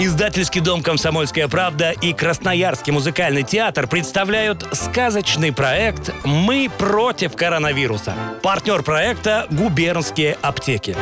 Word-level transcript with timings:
Издательский 0.00 0.60
дом 0.60 0.80
«Комсомольская 0.80 1.48
правда» 1.48 1.90
и 1.90 2.12
Красноярский 2.12 2.92
музыкальный 2.92 3.42
театр 3.42 3.88
представляют 3.88 4.64
сказочный 4.70 5.52
проект 5.52 6.14
«Мы 6.24 6.70
против 6.78 7.34
коронавируса». 7.34 8.14
Партнер 8.40 8.84
проекта 8.84 9.48
«Губернские 9.50 10.38
аптеки». 10.40 10.96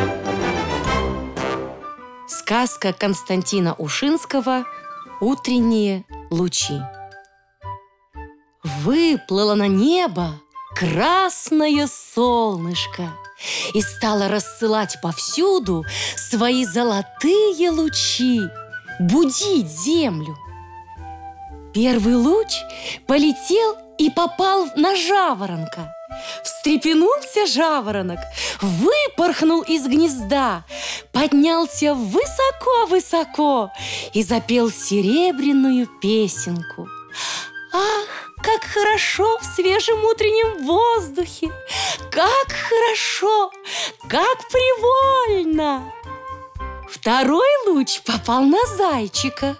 Сказка 2.26 2.94
Константина 2.94 3.74
Ушинского 3.74 4.64
«Утренние 5.20 6.06
лучи». 6.30 6.80
Выплыло 8.64 9.56
на 9.56 9.68
небо 9.68 10.40
красное 10.74 11.86
солнышко 11.86 13.10
и 13.74 13.82
стало 13.82 14.28
рассылать 14.28 14.96
повсюду 15.02 15.84
свои 16.16 16.64
золотые 16.64 17.68
лучи– 17.68 18.40
будить 18.98 19.68
землю. 19.68 20.36
Первый 21.72 22.14
луч 22.14 22.48
полетел 23.06 23.76
и 23.98 24.10
попал 24.10 24.68
на 24.76 24.96
жаворонка. 24.96 25.94
Встрепенулся 26.42 27.46
жаворонок, 27.46 28.18
выпорхнул 28.60 29.62
из 29.62 29.86
гнезда, 29.86 30.64
поднялся 31.12 31.94
высоко-высоко 31.94 33.70
и 34.14 34.22
запел 34.22 34.70
серебряную 34.70 35.86
песенку. 36.00 36.88
Ах, 37.72 38.32
как 38.42 38.62
хорошо 38.62 39.38
в 39.38 39.44
свежем 39.44 40.02
утреннем 40.04 40.64
воздухе! 40.64 41.52
Как 42.10 42.48
хорошо, 42.50 43.50
как 44.08 44.38
привольно! 44.50 45.82
Второй 47.06 47.46
луч 47.68 48.00
попал 48.00 48.42
на 48.42 48.58
зайчика. 48.76 49.56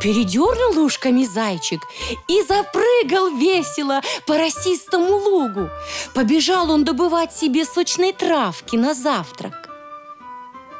Передернул 0.00 0.84
ушками 0.84 1.24
зайчик 1.24 1.80
и 2.26 2.42
запрыгал 2.42 3.36
весело 3.36 4.00
по 4.26 4.36
росистому 4.36 5.12
лугу. 5.12 5.70
Побежал 6.12 6.72
он 6.72 6.82
добывать 6.82 7.32
себе 7.32 7.64
сочной 7.64 8.12
травки 8.12 8.74
на 8.74 8.94
завтрак. 8.94 9.70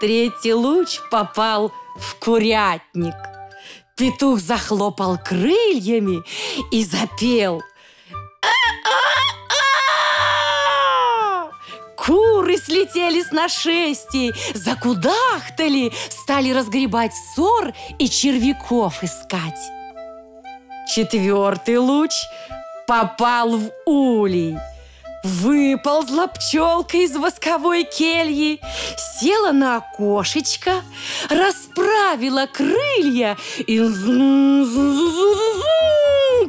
Третий 0.00 0.55
луч 0.55 0.98
попал 1.08 1.70
в 1.97 2.17
курятник. 2.17 3.14
Петух 3.97 4.41
захлопал 4.41 5.19
крыльями 5.25 6.25
и 6.73 6.83
запел. 6.83 7.62
Слетели 12.64 13.22
с 13.22 13.30
нашестей, 13.32 14.32
закудахтали, 14.55 15.92
стали 16.08 16.50
разгребать 16.50 17.12
ссор 17.14 17.72
и 17.98 18.08
червяков 18.08 19.02
искать. 19.02 19.58
Четвертый 20.94 21.78
луч 21.78 22.12
попал 22.86 23.56
в 23.56 23.70
улей. 23.86 24.56
Выползла 25.24 26.27
пчелка 26.27 26.96
из 26.96 27.16
восковой 27.16 27.84
кельи, 27.84 28.60
села 28.98 29.52
на 29.52 29.77
окошечко, 29.77 30.83
расправила 31.30 32.46
крылья 32.46 33.36
и 33.58 33.78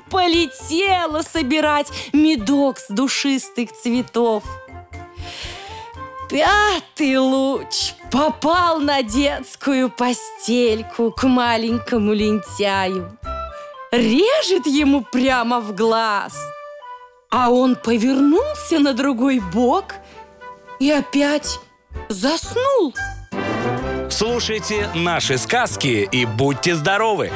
полетела 0.09 1.21
собирать 1.21 1.87
медок 2.13 2.79
с 2.79 2.87
душистых 2.89 3.71
цветов. 3.71 4.43
Пятый 6.33 7.15
луч 7.19 7.93
попал 8.11 8.79
на 8.79 9.03
детскую 9.03 9.91
постельку 9.91 11.11
к 11.11 11.27
маленькому 11.27 12.11
лентяю. 12.11 13.15
Режет 13.91 14.65
ему 14.65 15.01
прямо 15.03 15.59
в 15.59 15.75
глаз. 15.75 16.35
А 17.29 17.51
он 17.51 17.75
повернулся 17.75 18.79
на 18.79 18.93
другой 18.93 19.41
бок 19.53 19.93
и 20.79 20.89
опять 20.89 21.59
заснул. 22.09 22.95
Слушайте 24.09 24.89
наши 24.95 25.37
сказки 25.37 26.09
и 26.11 26.25
будьте 26.25 26.73
здоровы! 26.73 27.29